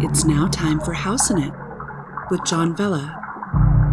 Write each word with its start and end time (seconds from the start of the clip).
It's 0.00 0.24
now 0.24 0.48
time 0.48 0.80
for 0.80 0.92
House'n 0.92 1.46
It 1.46 1.52
with 2.30 2.44
John 2.44 2.74
Vella 2.74 3.14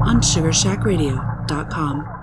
on 0.04 0.21
SugarShackRadio.com. 0.21 2.21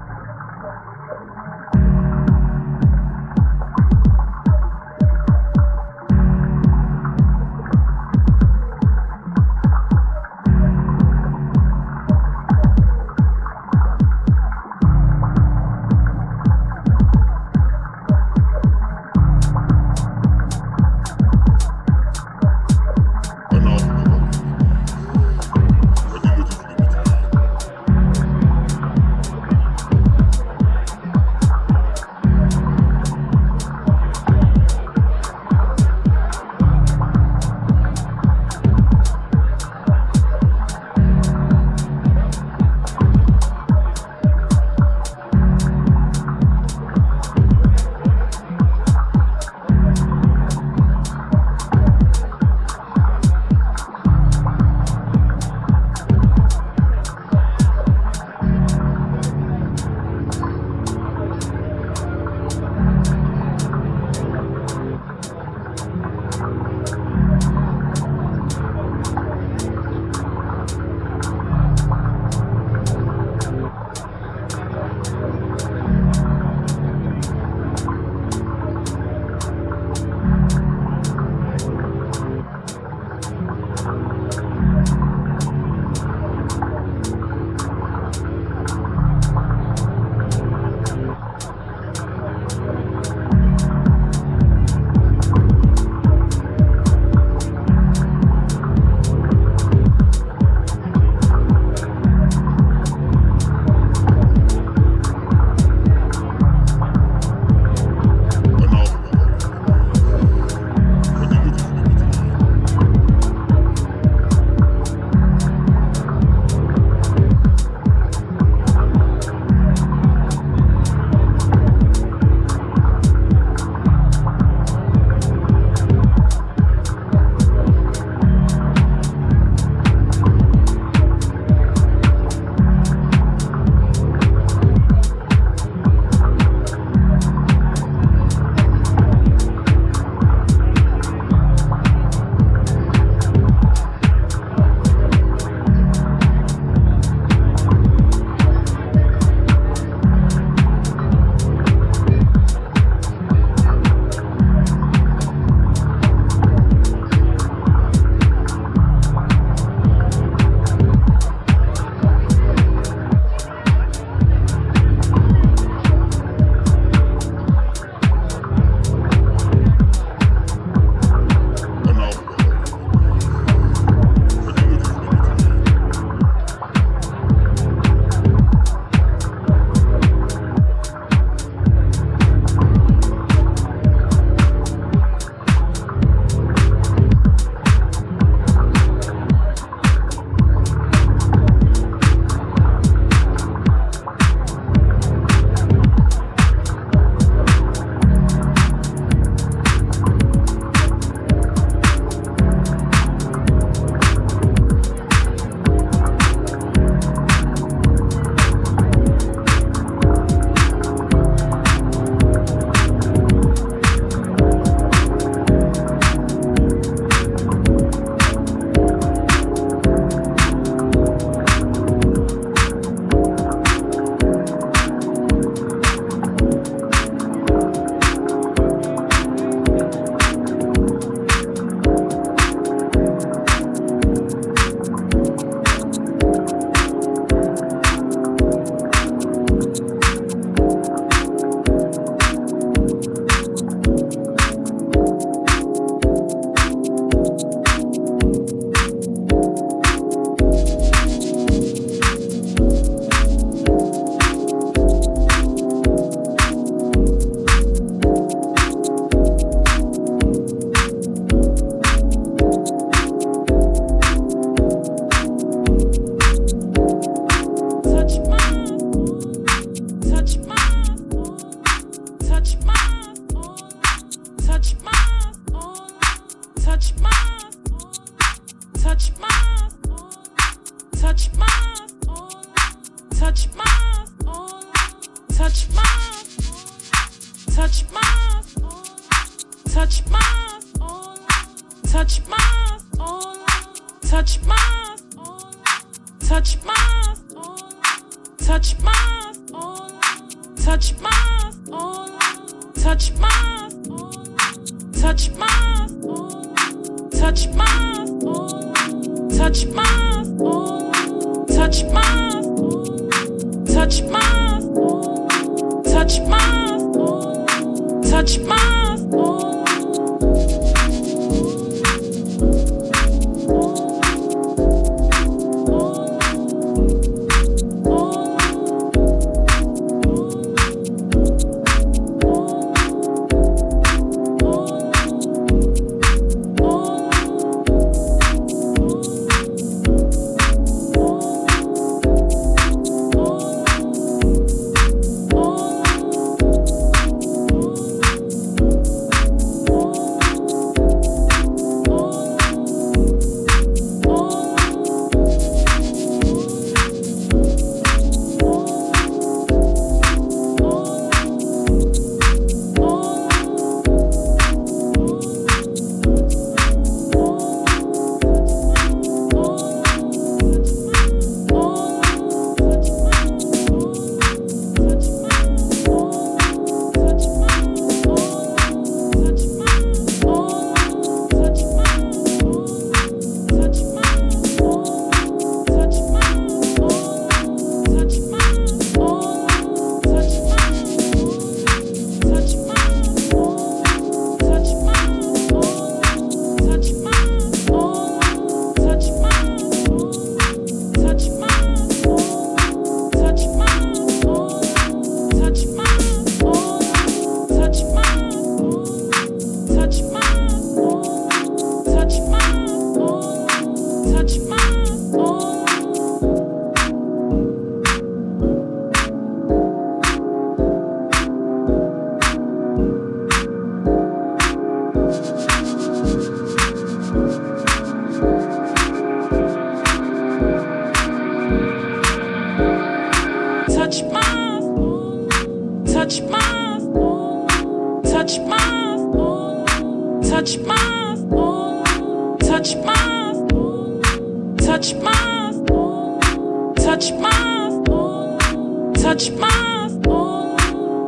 touch 449.08 449.30
my 449.30 449.88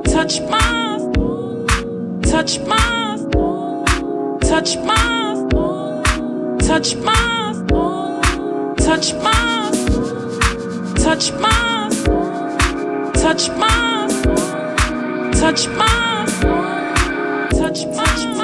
touch 0.05 0.41
my 0.49 0.97
touch 2.23 2.59
my 2.61 3.19
touch 4.41 4.79
my 4.79 5.35
touch 6.61 6.97
my 6.97 7.53
touch 8.79 9.13
my 9.13 9.71
touch 10.97 11.33
my 11.33 11.91
touch 13.13 13.51
my 13.51 14.07
touch 15.35 15.69
my 15.69 16.27
touch 17.53 17.85
my 17.85 18.40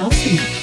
housing. 0.00 0.59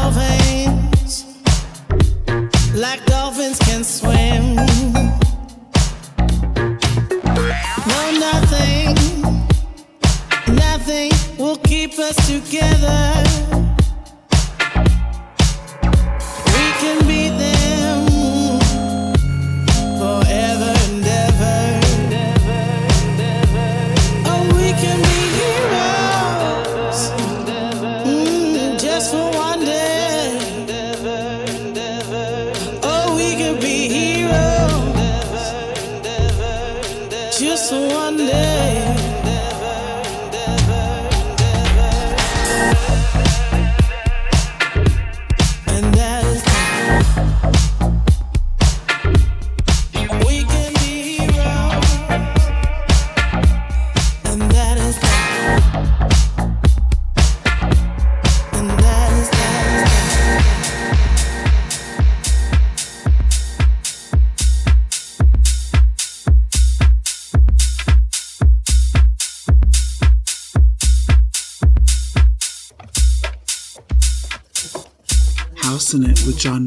dolphins, 0.00 1.24
like 2.74 3.04
dolphins 3.06 3.58
can 3.58 3.82
swim. 3.82 4.54
No, 7.90 8.02
nothing, 8.26 8.94
nothing 10.54 11.10
will 11.36 11.56
keep 11.56 11.98
us 11.98 12.16
together. 12.28 13.67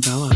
umbrella. 0.07 0.30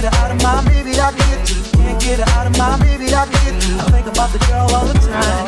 get 0.00 0.14
her 0.14 0.20
out 0.20 0.30
of 0.30 0.42
my, 0.42 0.62
maybe 0.70 0.92
I 1.00 1.10
get 1.12 1.50
you. 1.50 1.62
Can't 1.72 2.00
get 2.00 2.18
her 2.20 2.38
out 2.38 2.46
of 2.46 2.56
my, 2.56 2.76
maybe 2.76 3.12
I 3.12 3.26
get 3.26 3.68
you. 3.68 3.78
I 3.78 3.90
think 3.90 4.06
about 4.06 4.30
the 4.32 4.38
girl 4.46 4.68
all 4.72 4.86
the 4.86 4.94
time. 4.94 5.47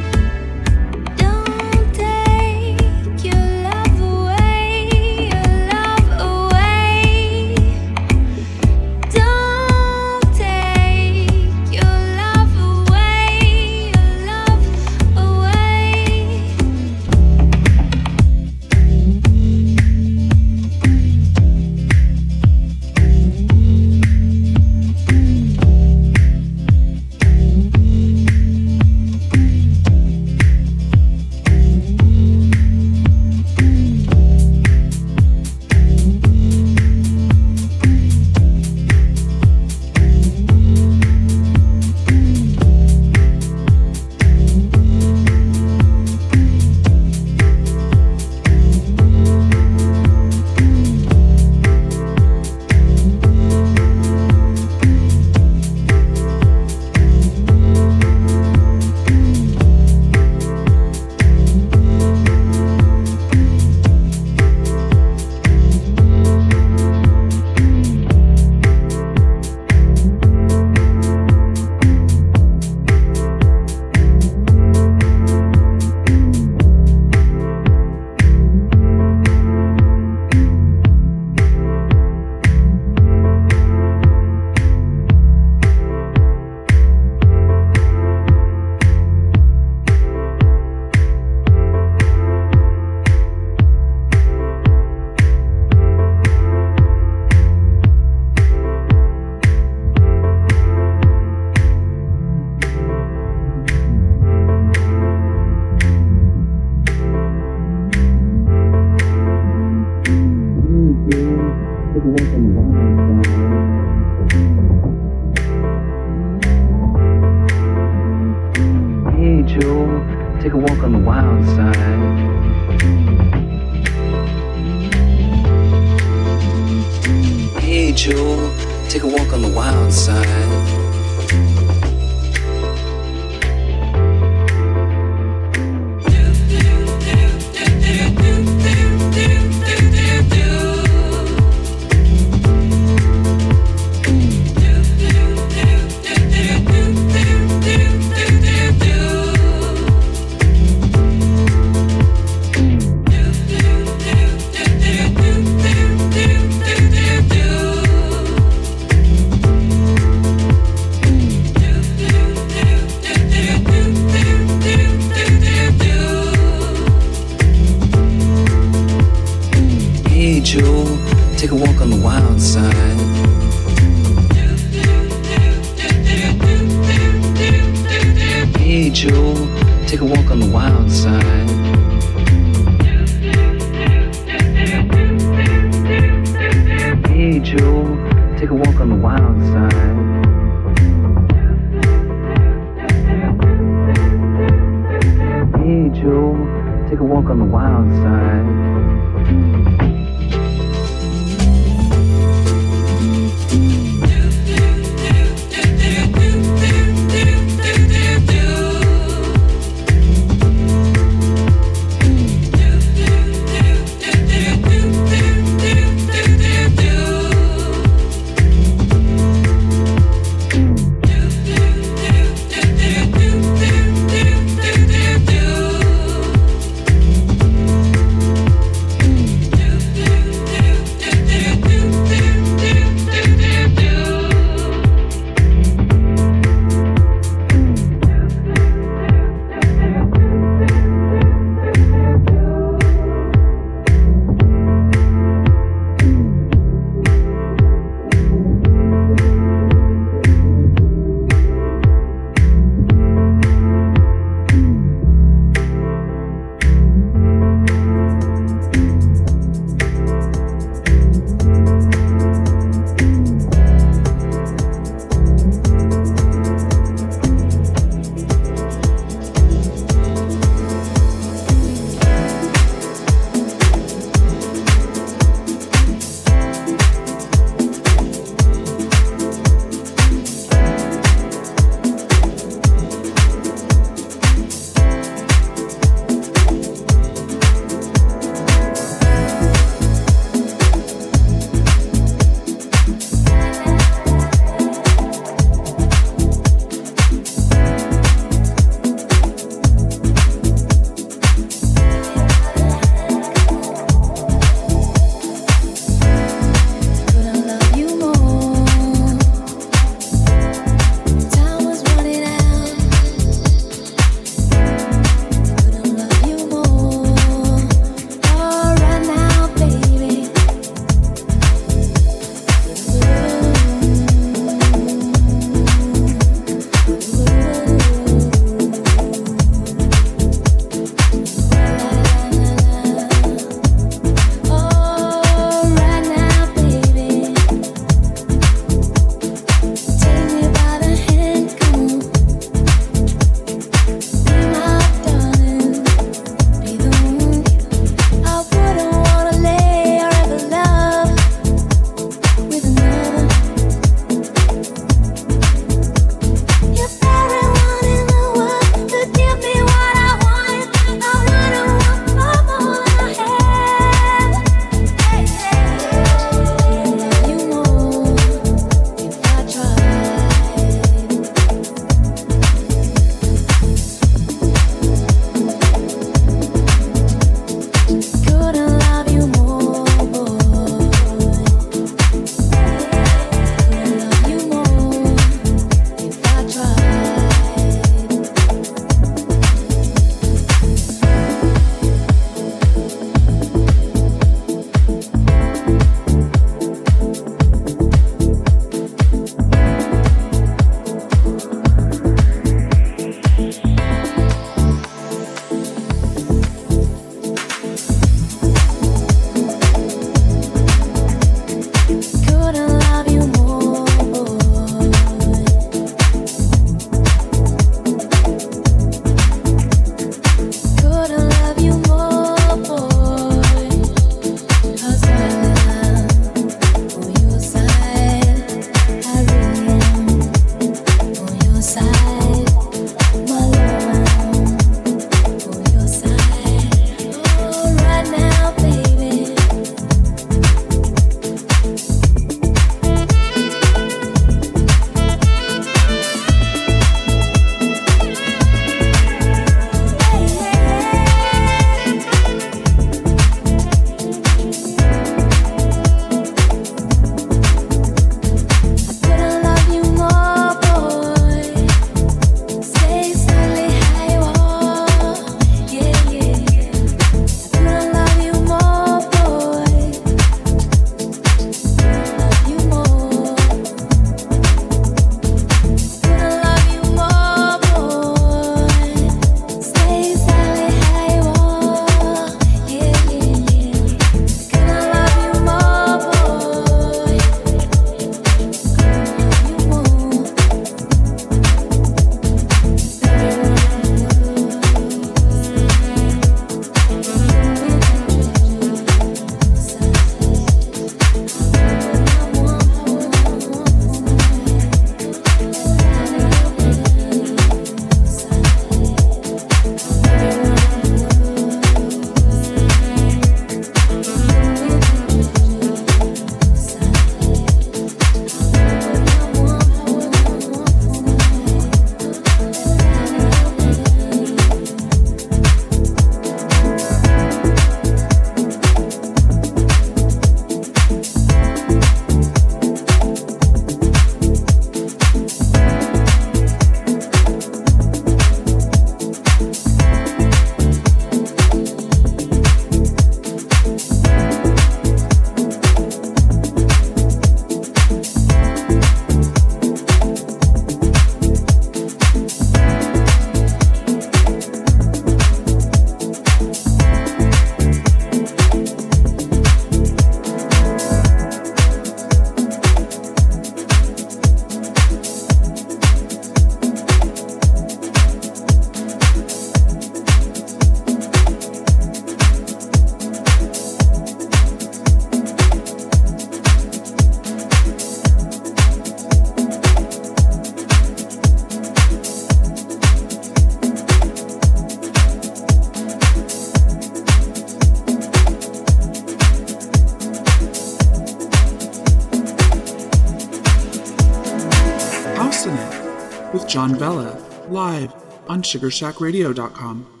John 596.61 596.75
Vella, 596.75 597.17
live 597.49 597.91
on 598.29 598.43
SugarShackRadio.com. 598.43 600.00